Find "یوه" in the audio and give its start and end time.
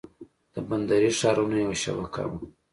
1.63-1.75